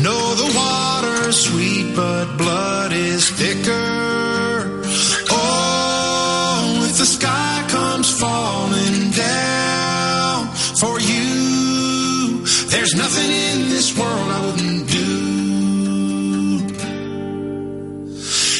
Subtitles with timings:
[0.00, 4.82] know the water's sweet, but blood is thicker.
[5.30, 10.48] Oh, if the sky comes falling down
[10.80, 15.06] for you, there's nothing in this world I wouldn't do.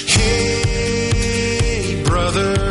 [0.07, 2.69] Hey, brother?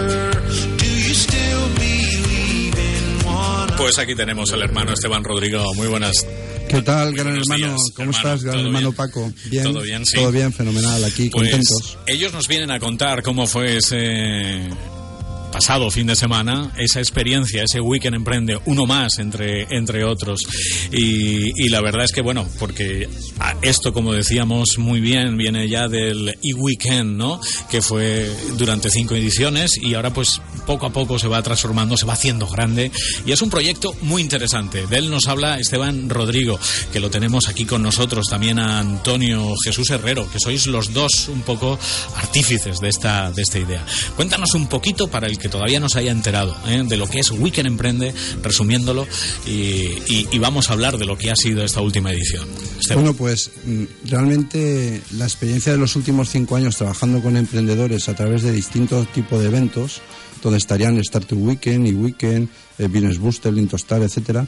[3.77, 5.63] Pues aquí tenemos al hermano Esteban Rodrigo.
[5.75, 6.25] Muy buenas.
[6.69, 7.67] ¿Qué tal, gran buenos hermano?
[7.73, 8.11] días, ¿Cómo hermano.
[8.11, 8.95] estás, gran ¿Todo hermano bien?
[8.95, 9.31] Paco?
[9.45, 9.63] Bien.
[9.63, 10.15] Todo bien, sí.
[10.17, 11.03] Todo bien, fenomenal.
[11.05, 11.97] Aquí, Pues contentos.
[12.05, 14.61] ellos nos vienen a contar cómo fue ese
[15.51, 20.41] pasado fin de semana, esa experiencia, ese weekend emprende, uno más entre, entre otros.
[20.91, 23.07] Y, y la verdad es que, bueno, porque
[23.61, 27.39] esto, como decíamos muy bien, viene ya del e-weekend, ¿no?
[27.69, 32.05] Que fue durante cinco ediciones y ahora pues poco a poco se va transformando, se
[32.05, 32.91] va haciendo grande
[33.25, 34.85] y es un proyecto muy interesante.
[34.87, 36.59] De él nos habla Esteban Rodrigo,
[36.91, 41.29] que lo tenemos aquí con nosotros, también a Antonio Jesús Herrero, que sois los dos
[41.29, 41.79] un poco
[42.15, 43.85] artífices de esta, de esta idea.
[44.15, 46.83] Cuéntanos un poquito para el que todavía no se haya enterado ¿eh?
[46.87, 49.07] de lo que es Weekend Emprende, resumiéndolo,
[49.45, 52.47] y, y- vamos a hablar de lo que ha sido esta última edición.
[52.93, 58.15] Bueno, pues mm, realmente la experiencia de los últimos cinco años trabajando con emprendedores a
[58.15, 60.01] través de distintos tipos de eventos,
[60.43, 64.45] donde estarían Startup Weekend y Weekend, eh, Business Booster, Lintostar, etcétera,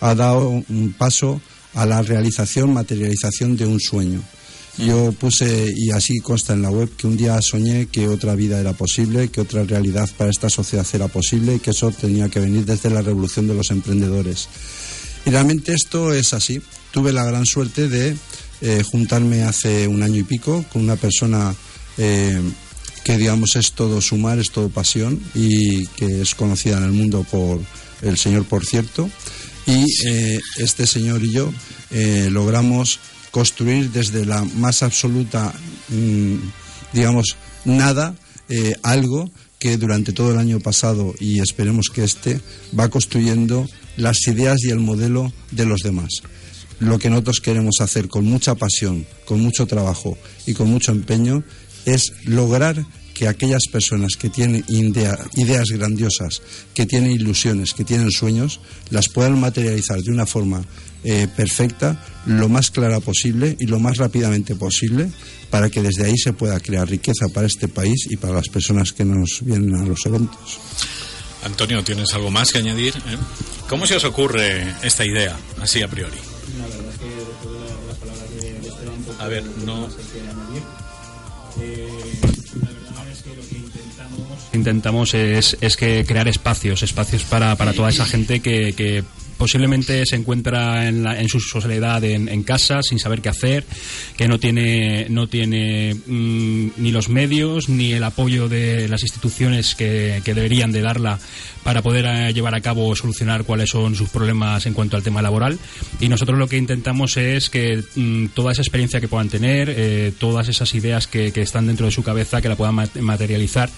[0.00, 1.40] ha dado un paso
[1.74, 4.22] a la realización, materialización de un sueño.
[4.78, 8.60] Yo puse, y así consta en la web, que un día soñé que otra vida
[8.60, 12.40] era posible, que otra realidad para esta sociedad era posible y que eso tenía que
[12.40, 14.48] venir desde la revolución de los emprendedores.
[15.26, 16.62] Y realmente esto es así.
[16.92, 18.16] Tuve la gran suerte de
[18.62, 21.54] eh, juntarme hace un año y pico con una persona
[21.98, 22.40] eh,
[23.04, 27.26] que, digamos, es todo sumar, es todo pasión y que es conocida en el mundo
[27.30, 27.60] por
[28.02, 29.10] el señor, por cierto.
[29.66, 31.52] Y eh, este señor y yo
[32.30, 33.00] logramos
[33.30, 35.52] construir desde la más absoluta,
[35.88, 36.34] mm,
[36.92, 38.14] digamos, nada,
[38.48, 42.40] eh, algo que durante todo el año pasado y esperemos que este
[42.76, 46.22] va construyendo las ideas y el modelo de los demás.
[46.80, 50.16] Lo que nosotros queremos hacer con mucha pasión, con mucho trabajo
[50.46, 51.44] y con mucho empeño
[51.84, 52.86] es lograr
[53.20, 56.40] que aquellas personas que tienen idea- ideas grandiosas,
[56.72, 60.64] que tienen ilusiones, que tienen sueños, las puedan materializar de una forma
[61.04, 65.10] eh, perfecta, lo más clara posible y lo más rápidamente posible,
[65.50, 68.94] para que desde ahí se pueda crear riqueza para este país y para las personas
[68.94, 70.58] que nos vienen a los eventos.
[71.44, 72.94] Antonio, ¿tienes algo más que añadir?
[72.96, 73.18] eh?
[73.68, 76.16] ¿Cómo se os ocurre esta idea, así a priori?
[79.18, 79.88] A ver, no.
[84.60, 89.02] Intentamos es, es que crear espacios, espacios para, para toda esa gente que, que
[89.40, 93.64] posiblemente se encuentra en, la- en su soledad en, en casa sin saber qué hacer,
[94.18, 99.74] que no tiene, no tiene mm, ni los medios ni el apoyo de las instituciones
[99.74, 101.18] que, que deberían de darla
[101.64, 105.02] para poder eh, llevar a cabo o solucionar cuáles son sus problemas en cuanto al
[105.02, 105.58] tema laboral.
[106.00, 110.12] Y nosotros lo que intentamos es que mm, toda esa experiencia que puedan tener, eh,
[110.18, 113.70] todas esas ideas que, que están dentro de su cabeza, que la puedan ma- materializar.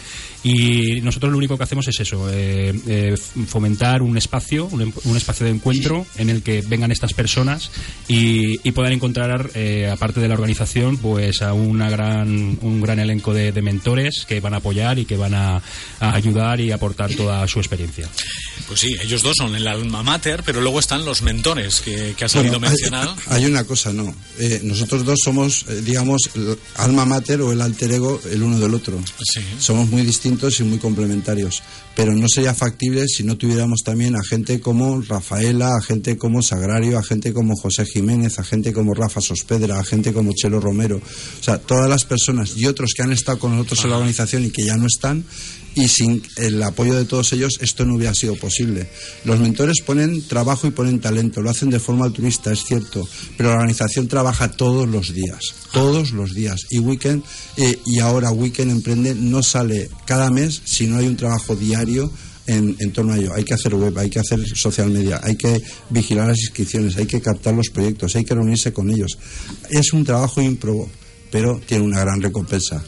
[0.45, 3.15] Y nosotros lo único que hacemos es eso, eh, eh,
[3.47, 7.71] fomentar un espacio, un, em- un espacio de encuentro en el que vengan estas personas
[8.09, 12.99] y, y puedan encontrar, eh, aparte de la organización, pues a una gran, un gran
[12.99, 15.63] elenco de, de mentores que van a apoyar y que van a,
[16.01, 18.09] a ayudar y aportar toda su experiencia.
[18.69, 22.25] Pues sí, ellos dos son el alma mater, pero luego están los mentores que, que
[22.25, 23.17] ha salido Bueno, hay- mencionado.
[23.29, 24.15] Hay, una cosa, no.
[24.39, 28.59] Eh, nosotros dos somos, eh, digamos, el alma mater o el alter ego el uno
[28.59, 28.99] del otro.
[29.33, 29.41] Sí.
[29.59, 31.63] Somos muy distintos y muy complementarios.
[31.95, 36.41] Pero no sería factible si no tuviéramos también a gente como Rafael A gente como
[36.41, 40.61] Sagrario, a gente como José Jiménez, a gente como Rafa Sospedra, a gente como Chelo
[40.61, 40.99] Romero.
[40.99, 44.45] O sea, todas las personas y otros que han estado con nosotros en la organización
[44.45, 45.25] y que ya no están,
[45.75, 48.89] y sin el apoyo de todos ellos esto no hubiera sido posible.
[49.25, 53.49] Los mentores ponen trabajo y ponen talento, lo hacen de forma altruista, es cierto, pero
[53.49, 55.41] la organización trabaja todos los días,
[55.73, 56.67] todos los días.
[56.71, 57.25] Y Weekend,
[57.57, 62.13] eh, y ahora Weekend Emprende no sale cada mes si no hay un trabajo diario
[62.47, 63.33] en, en, torno a ello.
[63.35, 67.07] Hay que hacer web, hay que hacer social media, hay que vigilar las inscripciones, hay
[67.07, 69.19] que captar los proyectos, hay que reunirse con ellos.
[69.71, 70.91] Es un trabajo ímprobo,
[71.31, 72.83] pero tiene una gran recompensa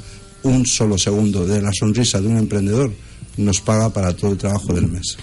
[0.45, 2.93] un solo segundo de la sonrisa de un emprendedor
[3.37, 5.17] nos paga para todo el trabajo del mes.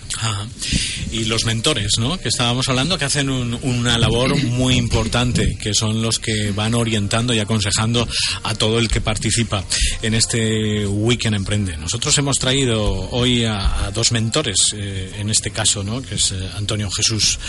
[1.12, 2.18] Y los mentores, ¿no?
[2.18, 7.34] Que estábamos hablando, que hacen una labor muy importante, que son los que van orientando
[7.34, 8.08] y aconsejando
[8.44, 9.64] a todo el que participa
[10.02, 11.76] en este Weekend Emprende.
[11.78, 12.82] Nosotros hemos traído
[13.12, 16.02] hoy a, dos mentores, eh, en este caso, ¿no?
[16.02, 17.40] Que es eh, Antonio Jesús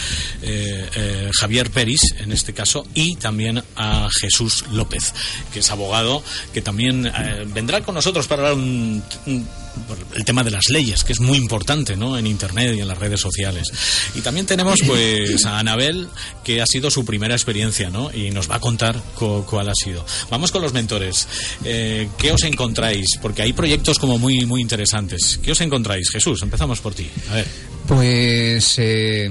[0.43, 5.15] eh, Javier Peris, en este caso, y también a Jesús López,
[5.53, 6.23] que es abogado,
[6.53, 7.11] que también
[7.55, 9.03] vendrá con nosotros para hablar un
[10.15, 12.19] el tema de las leyes, que es muy importante ¿no?
[12.19, 13.69] en Internet y en las redes sociales.
[14.15, 16.09] Y también tenemos pues a Anabel,
[16.45, 18.13] que ha sido su primera experiencia ¿no?
[18.13, 20.05] y nos va a contar cuál ha sido.
[20.31, 21.29] Vamos con los mentores.
[21.65, 23.07] Eh, ¿Qué os encontráis?
[23.21, 25.39] Porque hay proyectos como muy, muy interesantes.
[25.43, 26.11] ¿Qué os encontráis?
[26.11, 27.09] Jesús, empezamos por ti.
[27.31, 27.72] A ver.
[27.87, 29.29] Pues eh,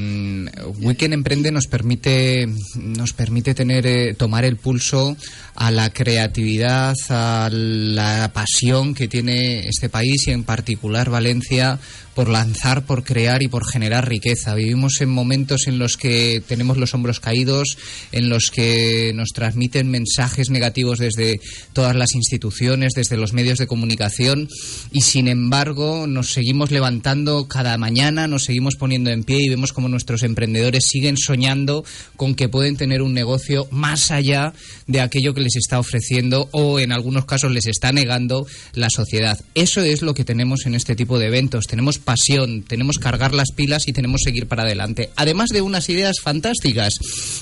[0.79, 5.15] Weekend Emprende nos permite nos permite tener eh, tomar el pulso
[5.55, 11.79] a la creatividad, a la pasión que tiene este país y en particular Valencia
[12.15, 14.53] por lanzar, por crear y por generar riqueza.
[14.53, 17.77] Vivimos en momentos en los que tenemos los hombros caídos,
[18.11, 21.39] en los que nos transmiten mensajes negativos desde
[21.73, 24.49] todas las instituciones, desde los medios de comunicación
[24.91, 29.73] y sin embargo nos seguimos levantando cada mañana, nos seguimos poniendo en pie y vemos
[29.73, 31.83] como nuestros emprendedores siguen soñando
[32.15, 34.53] con que pueden tener un negocio más allá
[34.87, 39.39] de aquello que les está ofreciendo o en algunos casos les está negando la sociedad.
[39.55, 41.67] Eso es lo que tenemos en este tipo de eventos.
[41.67, 45.09] Tenemos pasión, tenemos cargar las pilas y tenemos seguir para adelante.
[45.15, 46.93] Además de unas ideas fantásticas,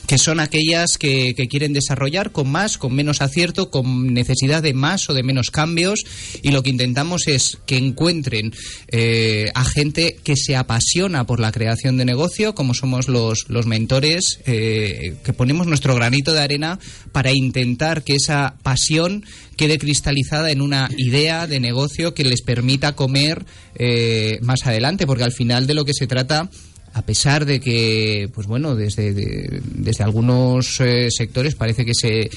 [0.08, 5.10] que son aquellas que, quieren desarrollar con más, con menos acierto, con necesidad de más
[5.10, 6.04] o de menos cambios.
[6.42, 8.54] Y lo que intentamos es que encuentren
[8.90, 10.56] eh, a gente que se
[10.90, 15.94] apasiona por la creación de negocio, como somos los, los mentores, eh, que ponemos nuestro
[15.94, 16.80] granito de arena
[17.12, 19.24] para intentar que esa pasión
[19.56, 23.46] quede cristalizada en una idea de negocio que les permita comer
[23.76, 26.50] eh, más adelante, porque al final de lo que se trata
[26.92, 32.32] a pesar de que, pues bueno, desde, desde algunos eh, sectores parece que se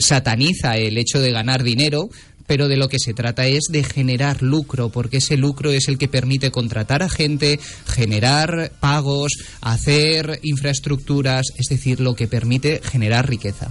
[0.00, 2.08] sataniza el hecho de ganar dinero,
[2.48, 5.98] pero de lo que se trata es de generar lucro, porque ese lucro es el
[5.98, 13.28] que permite contratar a gente, generar pagos, hacer infraestructuras, es decir, lo que permite generar
[13.28, 13.70] riqueza.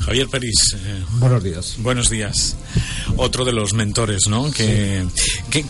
[0.00, 0.74] Javier Peris.
[0.74, 1.76] Eh, buenos días.
[1.78, 2.56] Buenos días.
[3.16, 4.50] Otro de los mentores, ¿no?
[4.50, 5.04] Que,
[5.50, 5.64] ¿qué,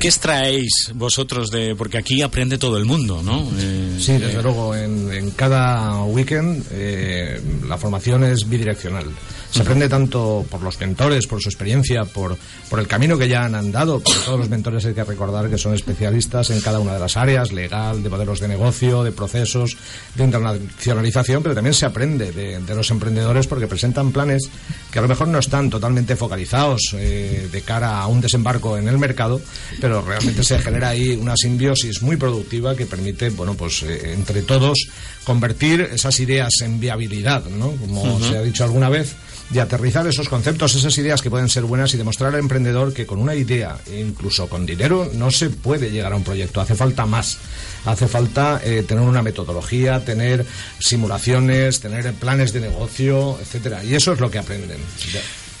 [0.00, 1.74] extraéis vosotros de.?
[1.74, 3.46] Porque aquí aprende todo el mundo, ¿no?
[3.58, 4.74] Eh, sí, desde luego.
[4.74, 9.06] En, en, cada weekend eh, la formación es bidireccional.
[9.50, 12.36] Se aprende tanto por los mentores, por su experiencia, por,
[12.68, 15.56] por el camino que ya han andado, porque todos los mentores hay que recordar que
[15.56, 19.76] son especialistas en cada una de las áreas, legal, de modelos de negocio, de procesos,
[20.14, 24.50] de internacionalización, pero también se aprende de, los emprendedores porque presentan planes
[24.90, 28.88] que a lo mejor no están totalmente focalizados eh, de cara a un desembarco en
[28.88, 29.40] el mercado,
[29.80, 34.42] pero realmente se genera ahí una simbiosis muy productiva que permite, bueno, pues eh, entre
[34.42, 34.88] todos
[35.24, 37.72] convertir esas ideas en viabilidad, ¿no?
[37.72, 39.14] Como se ha dicho alguna vez,
[39.50, 43.06] de aterrizar esos conceptos, esas ideas que pueden ser buenas y demostrar al emprendedor que
[43.06, 47.06] con una idea, incluso con dinero, no se puede llegar a un proyecto, hace falta
[47.06, 47.38] más.
[47.84, 50.44] Hace falta eh, tener una metodología, tener
[50.78, 53.82] simulaciones, tener planes de negocio, etcétera.
[53.84, 54.78] Y eso es lo que aprenden.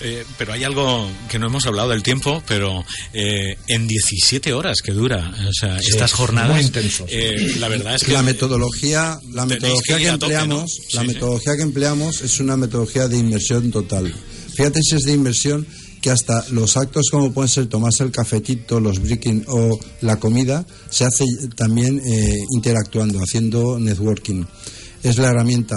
[0.00, 4.80] Eh, pero hay algo que no hemos hablado del tiempo, pero eh, en 17 horas
[4.80, 6.70] que dura o sea, estas jornadas.
[7.08, 12.22] Eh, la verdad es que la metodología, la metodología que, empleamos, la metodología que empleamos
[12.22, 14.14] es una metodología de inversión total.
[14.54, 15.66] Fíjate si es de inversión
[16.00, 20.64] que hasta los actos como pueden ser tomarse el cafetito, los breaking o la comida,
[20.90, 21.24] se hace
[21.56, 22.00] también
[22.54, 24.44] interactuando, haciendo networking
[25.02, 25.76] es la herramienta.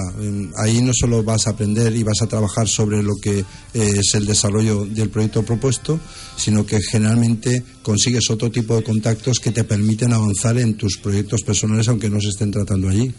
[0.57, 4.15] Ahí no solo vas a aprender y vas a trabajar sobre lo que eh, es
[4.15, 5.99] el desarrollo del proyecto propuesto,
[6.35, 11.41] sino que generalmente consigues otro tipo de contactos que te permiten avanzar en tus proyectos
[11.41, 13.13] personales aunque no se estén tratando allí.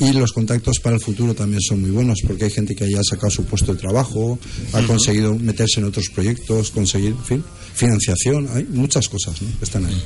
[0.00, 3.00] Y los contactos para el futuro también son muy buenos porque hay gente que ya
[3.00, 4.38] ha sacado su puesto de trabajo,
[4.72, 8.48] ha conseguido meterse en otros proyectos, conseguir en fin, financiación.
[8.54, 9.58] Hay muchas cosas ¿no?
[9.58, 10.02] que están ahí.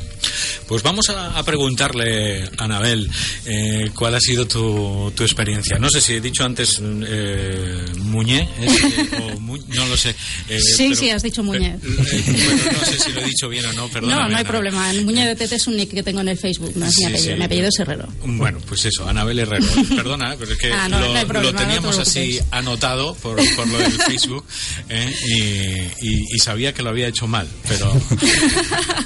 [0.67, 3.11] Pues vamos a, a preguntarle a Anabel
[3.47, 5.79] eh, cuál ha sido tu, tu, experiencia.
[5.79, 8.49] No sé si he dicho antes eh, Muñé,
[9.37, 10.15] o Mu, no lo sé.
[10.49, 11.79] Eh, sí, pero, sí, has dicho Muñé.
[11.81, 14.11] Pero, no sé si lo he dicho bien o no, perdón.
[14.11, 14.93] No, no hay problema.
[15.05, 17.11] Muñé de Tete es un nick que tengo en el Facebook, no es sí, mi
[17.11, 17.33] apellido.
[17.33, 17.39] Sí.
[17.39, 18.09] Mi apellido es Herrero.
[18.25, 19.67] Bueno, pues eso, Anabel Herrero.
[19.97, 23.67] Perdona, pero es que ah, no, lo, no problema, lo, teníamos así anotado por, por
[23.67, 24.45] lo del Facebook
[24.89, 27.93] y, y, y, sabía que lo había hecho mal, pero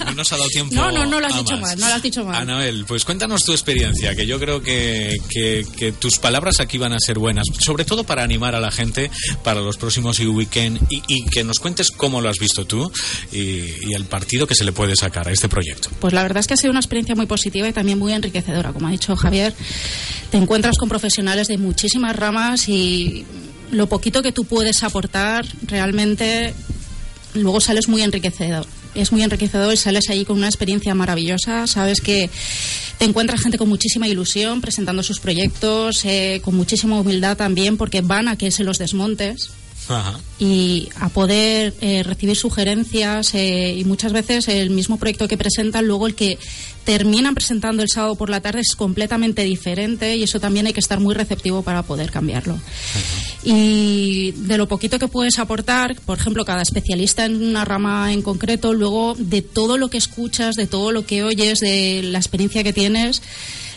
[0.07, 0.75] no nos ha dado tiempo.
[0.75, 1.63] No, no, no lo has dicho más.
[1.63, 2.35] mal, no lo has dicho mal.
[2.37, 6.93] Anabel, pues cuéntanos tu experiencia, que yo creo que, que, que, tus palabras aquí van
[6.93, 9.11] a ser buenas, sobre todo para animar a la gente
[9.43, 12.91] para los próximos e-weekend y, y, que nos cuentes cómo lo has visto tú
[13.33, 13.39] y,
[13.89, 15.91] y, el partido que se le puede sacar a este proyecto.
[16.01, 18.73] Pues la verdad es que ha sido una experiencia muy positiva y también muy enriquecedora.
[18.73, 19.55] Como ha dicho Javier,
[20.31, 23.25] te encuentras con profesionales de muchísimas ramas y
[23.71, 26.55] lo poquito que tú puedes aportar realmente
[27.35, 31.67] luego sales muy enriquecedor es muy enriquecedor y sales allí con una experiencia maravillosa.
[31.67, 32.31] Sabes que
[32.99, 38.01] te encuentras gente con muchísima ilusión presentando sus proyectos, eh, con muchísima humildad también, porque
[38.01, 39.51] van a que se los desmontes.
[39.89, 40.19] Ajá.
[40.39, 45.87] y a poder eh, recibir sugerencias eh, y muchas veces el mismo proyecto que presentan
[45.87, 46.39] luego el que
[46.85, 50.81] terminan presentando el sábado por la tarde es completamente diferente y eso también hay que
[50.81, 52.55] estar muy receptivo para poder cambiarlo.
[52.55, 53.37] Ajá.
[53.45, 58.23] Y de lo poquito que puedes aportar, por ejemplo, cada especialista en una rama en
[58.23, 62.65] concreto, luego de todo lo que escuchas, de todo lo que oyes, de la experiencia
[62.65, 63.23] que tienes,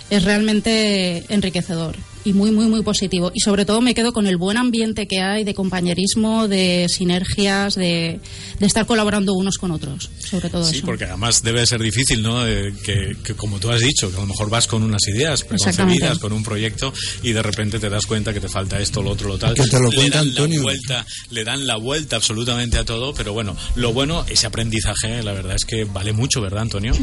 [0.10, 3.32] es realmente enriquecedor y muy, muy, muy positivo.
[3.34, 7.76] Y sobre todo me quedo con el buen ambiente que hay de compañerismo, de sinergias,
[7.76, 8.20] de,
[8.60, 10.86] de estar colaborando unos con otros, sobre todo sí, eso.
[10.86, 12.46] porque además debe ser difícil, ¿no?
[12.46, 15.44] Eh, que, que, como tú has dicho, que a lo mejor vas con unas ideas
[15.44, 19.12] preconcebidas, con un proyecto y de repente te das cuenta que te falta esto, lo
[19.12, 19.54] otro, lo tal.
[19.54, 20.58] Que te lo le cuenta dan Antonio.
[20.60, 25.24] La vuelta, le dan la vuelta absolutamente a todo, pero bueno, lo bueno, ese aprendizaje,
[25.24, 26.94] la verdad es que vale mucho, ¿verdad, Antonio?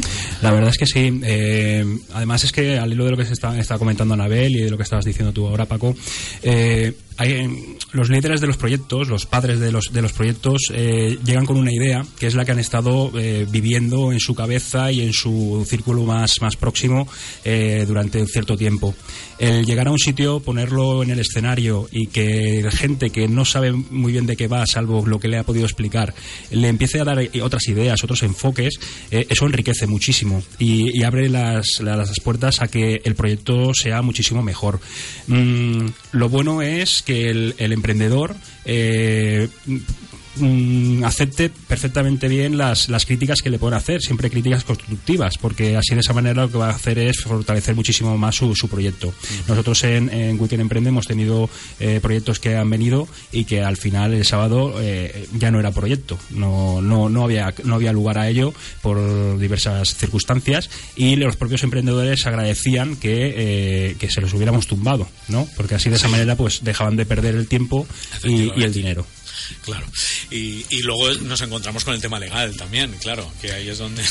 [0.41, 1.19] La verdad es que sí.
[1.23, 4.61] Eh, además es que al hilo de lo que se está, está comentando Anabel y
[4.61, 5.95] de lo que estabas diciendo tú ahora, Paco,
[6.43, 11.17] eh, hay, los líderes de los proyectos, los padres de los, de los proyectos, eh,
[11.25, 14.91] llegan con una idea que es la que han estado eh, viviendo en su cabeza
[14.91, 17.07] y en su círculo más, más próximo
[17.43, 18.95] eh, durante un cierto tiempo.
[19.39, 23.71] El llegar a un sitio, ponerlo en el escenario y que gente que no sabe
[23.71, 26.13] muy bien de qué va, salvo lo que le ha podido explicar,
[26.51, 28.79] le empiece a dar otras ideas, otros enfoques,
[29.11, 34.01] eh, eso enriquece muchísimo y, y abre las, las, puertas a que el proyecto sea
[34.01, 34.79] muchísimo mejor.
[35.27, 38.35] Mm, lo bueno es que el, el emprendedor
[38.65, 39.47] eh,
[40.39, 45.75] mm, acepte perfectamente bien las, las críticas que le pueden hacer, siempre críticas constructivas, porque
[45.77, 48.67] así de esa manera lo que va a hacer es fortalecer muchísimo más su, su
[48.67, 49.13] proyecto.
[49.47, 53.77] Nosotros en, en Weekend Emprende hemos tenido eh, proyectos que han venido y que al
[53.77, 58.17] final el sábado eh, ya no era proyecto, no, no, no, había, no había lugar
[58.17, 64.33] a ello por diversas circunstancias y los propios emprendedores agradecían que, eh, que se los
[64.33, 65.47] hubiéramos tumbado, ¿no?
[65.55, 67.87] Porque así de esa manera pues dejaban de perder el tiempo
[68.23, 69.05] y, y el dinero.
[69.63, 69.85] Claro.
[70.31, 74.01] Y, y, luego nos encontramos con el tema legal también, claro, que ahí es donde...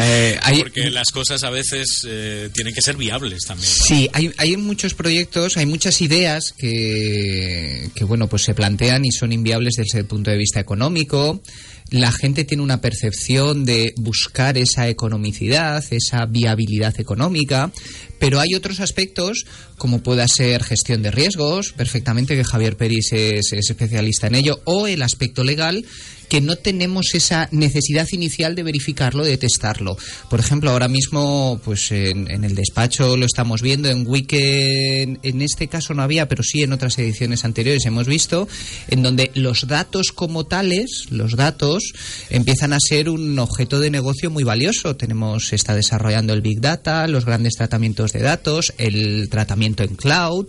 [0.00, 0.58] Eh, hay...
[0.62, 3.68] Porque las cosas a veces eh, tienen que ser viables también.
[3.68, 3.84] ¿no?
[3.84, 9.12] Sí, hay, hay muchos proyectos, hay muchas ideas que, que, bueno, pues se plantean y
[9.12, 11.42] son inviables desde el punto de vista económico.
[11.90, 17.72] La gente tiene una percepción de buscar esa economicidad, esa viabilidad económica,
[18.18, 19.44] pero hay otros aspectos
[19.76, 24.60] como pueda ser gestión de riesgos, perfectamente que Javier Peris es, es especialista en ello,
[24.64, 25.84] o el aspecto legal
[26.28, 29.96] que no tenemos esa necesidad inicial de verificarlo, de testarlo.
[30.30, 35.42] Por ejemplo, ahora mismo, pues en, en, el despacho lo estamos viendo, en Weekend, en
[35.42, 38.48] este caso no había, pero sí en otras ediciones anteriores hemos visto,
[38.88, 41.92] en donde los datos como tales, los datos,
[42.30, 44.96] empiezan a ser un objeto de negocio muy valioso.
[44.96, 50.46] Tenemos, está desarrollando el Big Data, los grandes tratamientos de datos, el tratamiento en cloud,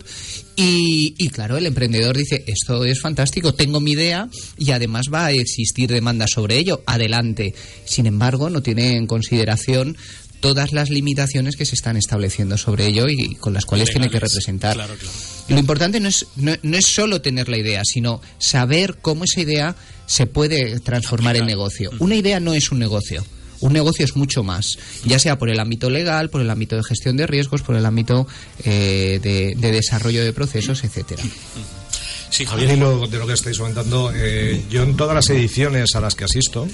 [0.58, 5.26] y, y, claro, el emprendedor dice, esto es fantástico, tengo mi idea y además va
[5.26, 7.54] a existir demanda sobre ello, adelante.
[7.84, 9.96] Sin embargo, no tiene en consideración
[10.40, 14.08] todas las limitaciones que se están estableciendo sobre ello y con las cuales Legales.
[14.08, 14.74] tiene que representar.
[14.74, 15.16] Claro, claro.
[15.48, 19.40] Lo importante no es, no, no, es solo tener la idea, sino saber cómo esa
[19.40, 21.90] idea se puede transformar en negocio.
[21.98, 23.24] Una idea no es un negocio.
[23.60, 26.82] Un negocio es mucho más, ya sea por el ámbito legal, por el ámbito de
[26.84, 28.26] gestión de riesgos, por el ámbito
[28.64, 31.22] eh, de, de, desarrollo de procesos, etcétera.
[32.36, 32.68] Sí, Javier.
[32.68, 36.14] De lo, de lo que estáis comentando, eh, yo en todas las ediciones a las
[36.14, 36.68] que asisto,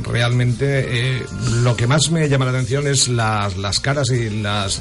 [0.00, 1.26] realmente eh,
[1.64, 4.80] lo que más me llama la atención es las, las caras y las,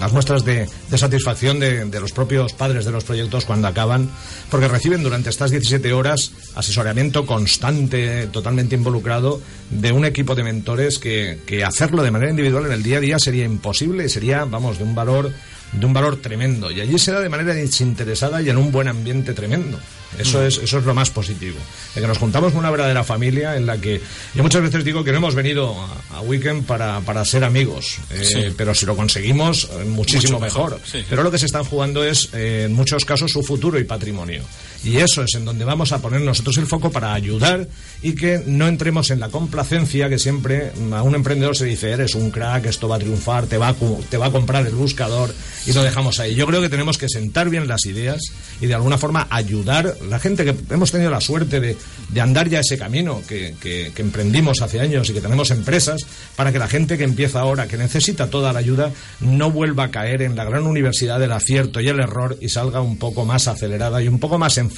[0.00, 4.10] las muestras de, satisfacción de, de los propios padres de los proyectos cuando acaban,
[4.50, 9.40] porque reciben durante estas 17 horas asesoramiento constante, totalmente involucrado,
[9.70, 13.00] de un equipo de mentores que, que hacerlo de manera individual en el día a
[13.00, 15.32] día sería imposible sería, vamos, de un valor
[15.72, 16.70] de un valor tremendo.
[16.70, 19.78] Y allí se da de manera desinteresada y en un buen ambiente tremendo.
[20.18, 21.56] Eso, es, eso es lo más positivo.
[21.94, 23.98] De que nos juntamos con una verdadera familia en la que
[24.34, 25.74] yo muchas veces digo que no hemos venido
[26.10, 28.54] a, a Weekend para, para ser amigos, eh, Sí.
[28.54, 30.86] pero si lo conseguimos, eh, muchísimo Mucho mejor, mejor.
[30.86, 31.06] sí, sí.
[31.08, 34.42] Pero lo que se están jugando es, eh, en muchos casos, su futuro y patrimonio.
[34.84, 37.68] Y eso es en donde vamos a poner nosotros el foco para ayudar
[38.02, 41.90] y que no entremos en la complacencia que siempre mm, a un emprendedor se dice,
[41.92, 43.74] eres un crack, esto va a triunfar, te va a,
[44.10, 45.32] te va a comprar el buscador
[45.66, 46.34] y lo dejamos ahí.
[46.34, 48.20] Yo creo que tenemos que sentar bien las ideas
[48.60, 51.76] y de alguna forma ayudar la gente que hemos tenido la suerte de,
[52.08, 56.00] de andar ya ese camino que, que- que emprendimos hace años y que tenemos empresas
[56.34, 59.90] para que la gente que empieza ahora, que necesita toda la ayuda, no vuelva a
[59.92, 63.46] caer en la gran universidad del acierto y el error y salga un poco más
[63.46, 64.71] acelerada y un poco más enfocada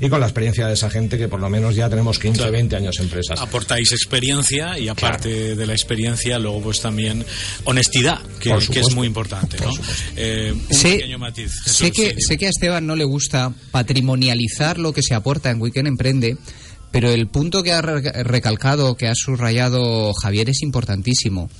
[0.00, 2.50] y con la experiencia de esa gente que por lo menos ya tenemos 15 o
[2.52, 3.40] 20 años empresas.
[3.40, 7.24] aportáis experiencia y aparte de la experiencia luego pues también
[7.64, 9.70] honestidad que, es muy importante ¿no?
[10.16, 12.20] Eh, un Sé, pequeño matiz Jesús, sé que, sí.
[12.20, 16.36] sé que a Esteban no le gusta patrimonializar lo que se aporta en Weekend Emprende,
[16.92, 21.50] pero el punto que ha re- recalcado, que ha subrayado Javier es importantísimo.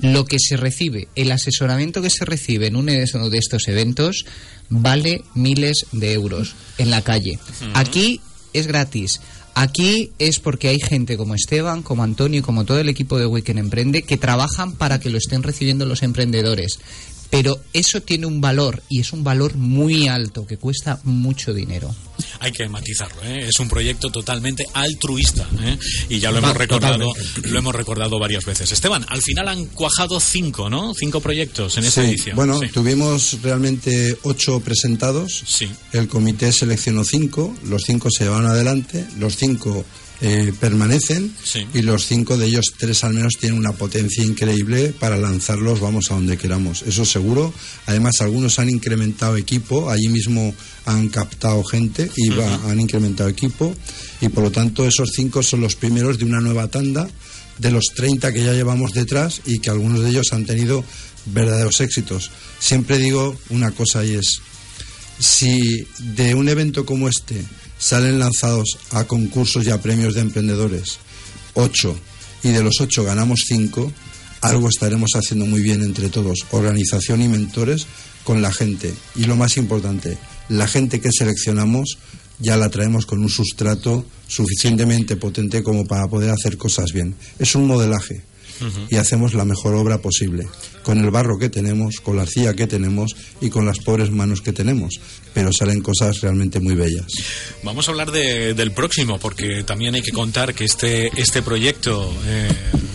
[0.00, 4.26] Lo que se recibe, el asesoramiento que se recibe en uno de estos eventos
[4.68, 7.38] vale miles de euros en la calle.
[7.74, 8.20] Aquí
[8.52, 9.20] es gratis.
[9.54, 13.26] Aquí es porque hay gente como Esteban, como Antonio y como todo el equipo de
[13.26, 16.80] Weekend Emprende que trabajan para que lo estén recibiendo los emprendedores.
[17.30, 21.94] Pero eso tiene un valor y es un valor muy alto que cuesta mucho dinero.
[22.38, 23.48] hay que matizarlo ¿eh?
[23.48, 25.76] es un proyecto totalmente altruista ¿eh?
[26.08, 27.48] y ya lo hemos recordado totalmente.
[27.50, 30.94] lo hemos recordado varias veces Esteban al final han cuajado cinco ¿no?
[30.94, 32.68] cinco proyectos en esta Sí, edición bueno, Sí.
[32.68, 35.42] tuvimos realmente ocho presentados.
[35.46, 35.68] Sí.
[35.92, 39.84] El comité seleccionó cinco, los cinco se van adelante, los cinco
[40.20, 41.66] eh, permanecen Sí.
[41.74, 46.10] y los cinco de ellos, tres al menos, tienen una potencia increíble para lanzarlos, vamos
[46.10, 46.82] a donde queramos.
[46.82, 47.52] Eso seguro.
[47.86, 50.54] Además, algunos han incrementado equipo, allí mismo
[50.86, 53.74] han captado gente y va- han incrementado equipo
[54.20, 57.08] y por lo tanto esos cinco son los primeros de una nueva tanda
[57.58, 60.84] de los 30 que ya llevamos detrás y que algunos de ellos han tenido
[61.26, 62.30] verdaderos éxitos.
[62.58, 64.40] Siempre digo una cosa y es,
[65.18, 67.42] si de un evento como este
[67.78, 70.98] salen lanzados a concursos y a premios de emprendedores
[71.54, 71.96] ocho
[72.42, 73.90] y de los ocho ganamos cinco,
[74.42, 77.86] algo estaremos haciendo muy bien entre todos, organización y mentores
[78.24, 78.92] con la gente.
[79.16, 80.18] Y lo más importante,
[80.50, 81.98] la gente que seleccionamos
[82.38, 87.14] ya la traemos con un sustrato suficientemente potente como para poder hacer cosas bien.
[87.38, 88.22] Es un modelaje
[88.90, 90.46] y hacemos la mejor obra posible,
[90.82, 94.40] con el barro que tenemos, con la arcilla que tenemos y con las pobres manos
[94.40, 94.94] que tenemos,
[95.32, 97.06] pero salen cosas realmente muy bellas.
[97.62, 102.12] Vamos a hablar de- del próximo, porque también hay que contar que este, este proyecto
[102.26, 102.48] eh,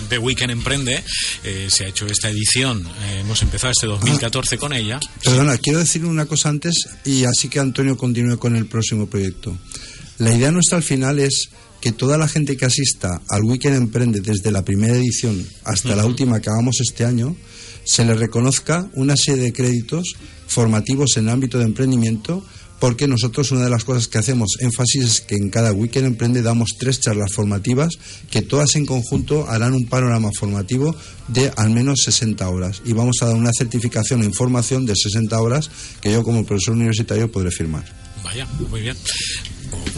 [0.10, 1.04] de Weekend Emprende
[1.44, 2.86] eh, se ha hecho esta edición.
[2.86, 5.00] eh, hemos empezado este 2014 con ella.
[5.24, 6.74] Perdona, quiero decir una cosa antes
[7.06, 9.56] y así que Antonio continúe con el próximo proyecto.
[10.18, 11.50] La idea nuestra al final es
[11.82, 16.06] que toda la gente que asista al Weekend Emprende desde la primera edición hasta la
[16.06, 17.36] última que hagamos este año,
[17.84, 20.16] se le reconozca una serie de créditos
[20.48, 22.44] formativos en el ámbito de emprendimiento
[22.80, 26.42] porque nosotros una de las cosas que hacemos énfasis es que en cada Weekend Emprende
[26.42, 28.00] damos tres charlas formativas
[28.32, 30.96] que todas en conjunto harán un panorama formativo
[31.28, 35.40] de al menos 60 horas y vamos a dar una certificación en formación de 60
[35.42, 35.70] horas
[36.02, 37.84] que yo como profesor universitario podré firmar.
[38.24, 38.96] Vaya, muy bien.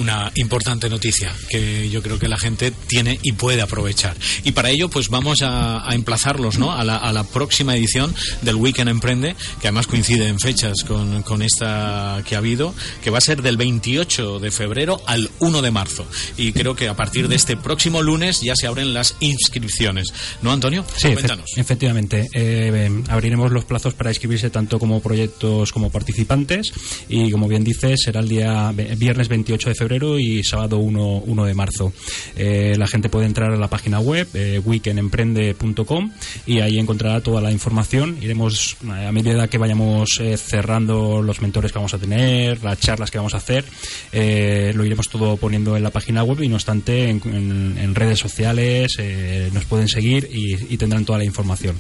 [0.02, 4.18] Una importante noticia que yo creo que la gente tiene y puede aprovechar.
[4.44, 6.72] Y para ello, pues vamos a, a emplazarlos ¿no?
[6.72, 8.12] a, la, a la próxima edición
[8.42, 13.12] del Weekend Emprende, que además coincide en fechas con, con esta que ha habido, que
[13.12, 16.08] va a ser del 28 de febrero al 1 de marzo.
[16.36, 20.12] Y creo que a partir de este próximo lunes ya se abren las inscripciones.
[20.42, 20.84] ¿No, Antonio?
[20.98, 21.10] Sí,
[21.58, 22.22] efectivamente.
[22.34, 26.72] Eh, eh, abriremos los plazos para inscribirse tanto como proyectos como participantes
[27.08, 31.45] y, como bien dices, será el día viernes 28 de febrero y sábado 1, 1
[31.45, 31.91] de marzo.
[32.38, 36.12] Eh, la gente puede entrar a la página web eh, weekendemprende.com
[36.45, 38.17] y ahí encontrará toda la información.
[38.21, 42.80] Iremos, eh, a medida que vayamos eh, cerrando los mentores que vamos a tener, las
[42.80, 43.65] charlas que vamos a hacer,
[44.13, 47.95] eh, lo iremos todo poniendo en la página web y no obstante en, en- en
[47.95, 51.75] redes sociales eh, nos pueden seguir y, y tendrán toda la información.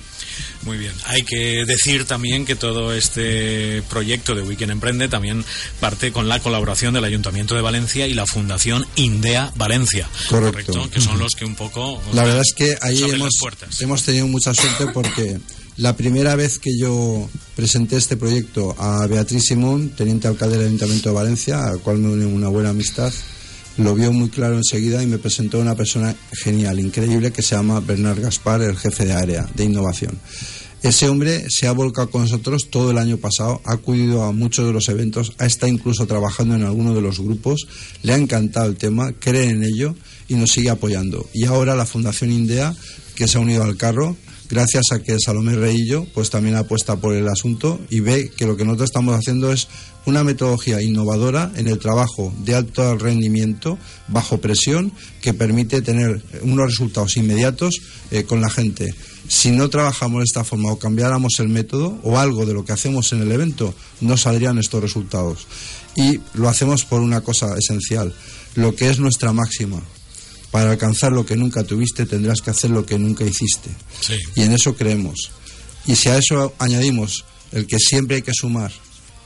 [0.63, 0.91] Muy bien.
[1.07, 5.43] Hay que decir también que todo este proyecto de Weekend Emprende también
[5.79, 10.07] parte con la colaboración del Ayuntamiento de Valencia Valencia y la Fundación Indea Valencia.
[10.29, 10.89] Correcto.
[10.89, 12.01] Que son los que un poco.
[12.13, 13.33] La verdad es que ahí hemos,
[13.79, 15.39] hemos tenido mucha suerte porque
[15.75, 21.09] la primera vez que yo presenté este proyecto a Beatriz Simón, teniente alcalde del Ayuntamiento
[21.09, 23.11] de Valencia, al cual me une una buena amistad,
[23.77, 27.81] lo vio muy claro enseguida y me presentó una persona genial, increíble, que se llama
[27.81, 30.17] Bernard Gaspar, el jefe de área de innovación.
[30.83, 34.65] Ese hombre se ha volcado con nosotros todo el año pasado, ha acudido a muchos
[34.65, 37.67] de los eventos, ha estado incluso trabajando en alguno de los grupos,
[38.01, 39.93] le ha encantado el tema, cree en ello
[40.27, 41.29] y nos sigue apoyando.
[41.33, 42.75] Y ahora la Fundación Indea,
[43.13, 44.17] que se ha unido al carro,
[44.49, 48.57] gracias a que Salomé Reillo pues también apuesta por el asunto y ve que lo
[48.57, 49.67] que nosotros estamos haciendo es
[50.05, 54.91] una metodología innovadora en el trabajo de alto rendimiento bajo presión
[55.21, 58.93] que permite tener unos resultados inmediatos eh, con la gente.
[59.31, 62.73] Si no trabajamos de esta forma o cambiáramos el método o algo de lo que
[62.73, 65.47] hacemos en el evento, no saldrían estos resultados.
[65.95, 68.13] Y lo hacemos por una cosa esencial,
[68.55, 69.81] lo que es nuestra máxima.
[70.51, 73.69] Para alcanzar lo que nunca tuviste tendrás que hacer lo que nunca hiciste.
[74.01, 74.15] Sí.
[74.35, 75.31] Y en eso creemos.
[75.87, 78.73] Y si a eso añadimos el que siempre hay que sumar,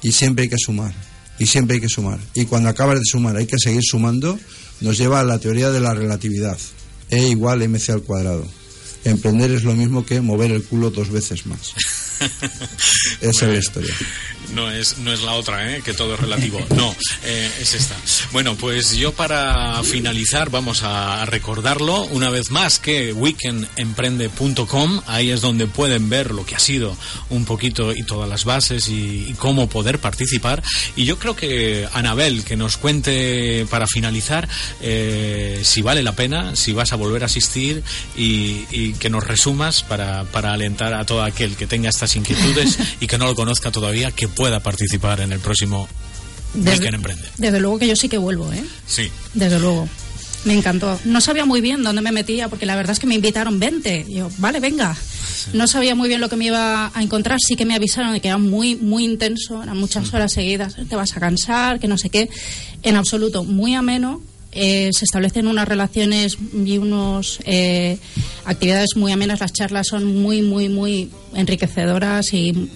[0.03, 0.93] y siempre hay que sumar,
[1.39, 4.37] y siempre hay que sumar, y cuando acabas de sumar hay que seguir sumando,
[4.81, 6.59] nos lleva a la teoría de la relatividad.
[7.09, 8.45] E igual mc al cuadrado.
[9.05, 11.73] Emprender es lo mismo que mover el culo dos veces más.
[13.21, 13.59] Esa es la bien.
[13.61, 13.93] historia.
[14.53, 15.81] No es, no es la otra, ¿eh?
[15.83, 16.59] que todo es relativo.
[16.75, 17.95] No, eh, es esta.
[18.31, 25.39] Bueno, pues yo para finalizar vamos a recordarlo una vez más que weekendemprende.com, ahí es
[25.41, 26.97] donde pueden ver lo que ha sido
[27.29, 30.61] un poquito y todas las bases y, y cómo poder participar.
[30.95, 34.47] Y yo creo que Anabel, que nos cuente para finalizar
[34.81, 37.83] eh, si vale la pena, si vas a volver a asistir
[38.17, 42.77] y, y que nos resumas para, para alentar a todo aquel que tenga estas inquietudes
[42.99, 45.87] y que no lo conozca todavía, que pueda participar en el próximo
[46.53, 47.27] Desde, Weekend Emprende.
[47.37, 48.63] desde luego que yo sí que vuelvo, ¿eh?
[48.87, 49.09] Sí.
[49.33, 49.87] Desde luego.
[50.45, 50.99] Me encantó.
[51.05, 54.05] No sabía muy bien dónde me metía, porque la verdad es que me invitaron 20.
[54.07, 54.95] Y yo, vale, venga.
[55.53, 57.39] No sabía muy bien lo que me iba a encontrar.
[57.39, 60.75] Sí que me avisaron de que era muy, muy intenso, eran muchas horas seguidas.
[60.87, 62.29] Te vas a cansar, que no sé qué.
[62.83, 64.21] En absoluto, muy ameno.
[64.55, 67.39] Eh, se establecen unas relaciones y unas
[68.45, 69.41] actividades muy amenas.
[69.41, 72.69] Las charlas son muy, muy, muy enriquecedoras y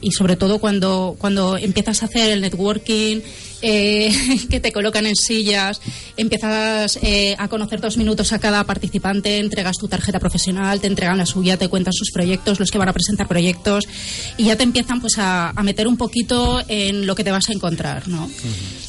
[0.00, 3.20] y sobre todo cuando, cuando empiezas a hacer el networking,
[3.62, 4.12] eh,
[4.50, 5.80] que te colocan en sillas,
[6.16, 11.18] empiezas eh, a conocer dos minutos a cada participante, entregas tu tarjeta profesional, te entregan
[11.18, 13.88] la suya, te cuentan sus proyectos, los que van a presentar proyectos,
[14.36, 17.48] y ya te empiezan pues a, a meter un poquito en lo que te vas
[17.48, 18.30] a encontrar, ¿no?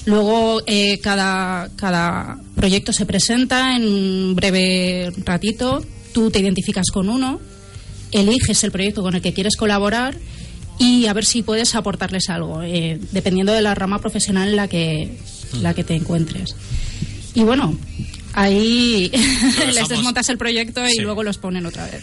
[0.05, 7.09] Luego eh, cada, cada proyecto se presenta en un breve ratito, tú te identificas con
[7.09, 7.39] uno,
[8.11, 10.17] eliges el proyecto con el que quieres colaborar
[10.79, 14.67] y a ver si puedes aportarles algo, eh, dependiendo de la rama profesional en la
[14.67, 15.17] que,
[15.61, 16.55] la que te encuentres.
[17.35, 17.77] Y bueno,
[18.33, 19.11] ahí
[19.73, 21.01] les desmontas el proyecto y Sí.
[21.01, 22.01] luego los ponen otra vez.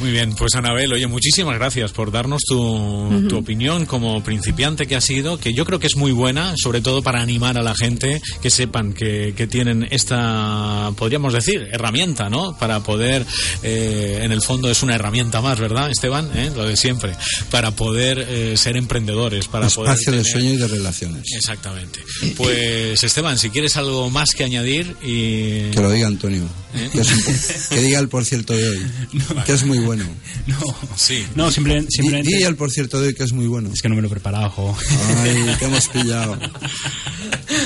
[0.00, 4.94] Muy bien, pues Anabel, oye, muchísimas gracias por darnos tu, tu opinión como principiante que
[4.94, 7.74] ha sido, que yo creo que es muy buena, sobre todo para animar a la
[7.74, 12.56] gente que sepan que, que tienen esta, podríamos decir, herramienta, ¿no?
[12.58, 13.26] Para poder,
[13.64, 16.30] eh, en el fondo es una herramienta más, ¿verdad, Esteban?
[16.36, 16.52] ¿Eh?
[16.54, 17.14] Lo de siempre,
[17.50, 19.90] para poder eh, ser emprendedores, para poder...
[19.94, 21.24] Espacio de tener- sueño y de relaciones.
[21.34, 22.00] Exactamente.
[22.36, 25.70] Pues Esteban, si quieres algo más que añadir y...
[25.72, 26.44] Que lo diga Antonio.
[26.74, 26.88] ¿Eh?
[26.92, 28.78] Que, es un po- que diga el por cierto de hoy.
[29.46, 29.87] Que es muy bueno.
[30.46, 30.56] No,
[30.96, 31.26] Sí.
[31.34, 31.88] no simplemente.
[32.22, 33.70] di el por cierto de hoy que es muy bueno.
[33.72, 34.76] Es que no me lo he preparado, jo.
[35.18, 36.38] Ay, te hemos pillado.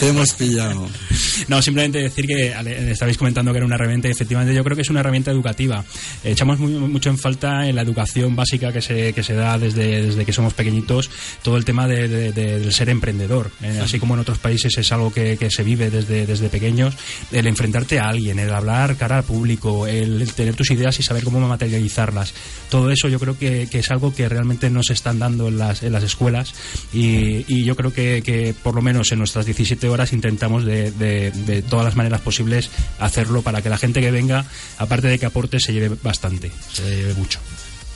[0.03, 0.89] Te hemos pillado.
[1.47, 2.53] No, simplemente decir que
[2.91, 5.85] estabais comentando que era una herramienta y efectivamente yo creo que es una herramienta educativa.
[6.25, 10.03] Echamos muy- mucho en falta en la educación básica que se, que se da desde,
[10.07, 11.09] desde que somos pequeñitos
[11.43, 13.51] todo el tema de, de- de- del ser emprendedor.
[13.63, 16.95] Eh, así como en otros países es algo que, que se vive desde, desde pequeños,
[17.31, 21.03] el enfrentarte a alguien, el hablar cara al público, el, el tener tus ideas y
[21.05, 22.35] saber cómo materializarlas.
[22.71, 25.59] Todo eso yo creo que, que es algo que realmente no se están dando en
[25.59, 26.55] las, en las escuelas
[26.93, 30.91] y, y yo creo que, que por lo menos en nuestras 17 horas intentamos de,
[30.93, 34.45] de- de todas las maneras posibles hacerlo para que la gente que venga,
[34.79, 37.39] aparte de que aporte, se lleve bastante, se lleve mucho.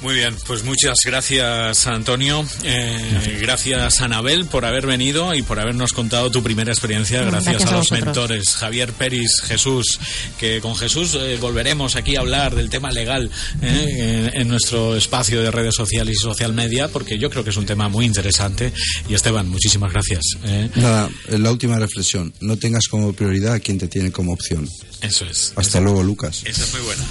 [0.02, 5.94] Muy bien, pues muchas gracias Antonio, eh, gracias Anabel por haber venido y por habernos
[5.94, 9.98] contado tu primera experiencia, gracias, Gracias a, a los mentores Javier Peris, Jesús,
[10.38, 13.30] que con Jesús eh, volveremos aquí a hablar del tema legal
[13.62, 17.50] eh, en, en nuestro espacio de redes sociales y social media, porque yo creo que
[17.50, 18.72] es un tema muy interesante.
[19.08, 20.20] Y Esteban, muchísimas gracias.
[20.44, 20.68] eh.
[20.76, 22.34] Nada, la última reflexión.
[22.40, 24.68] No tengas como prioridad a quien te tiene como opción.
[25.00, 25.52] Eso es.
[25.56, 26.42] Hasta luego, Lucas.
[26.44, 27.04] Esa es muy buena.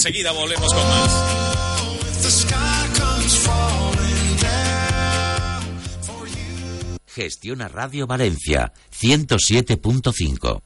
[0.00, 1.12] Enseguida volvemos con más.
[7.06, 10.58] Gestiona Radio Valencia 107.5.